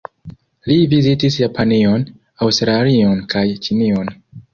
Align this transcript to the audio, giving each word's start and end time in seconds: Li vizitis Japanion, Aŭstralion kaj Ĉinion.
Li 0.69 0.77
vizitis 0.93 1.35
Japanion, 1.39 2.05
Aŭstralion 2.45 3.21
kaj 3.35 3.45
Ĉinion. 3.67 4.11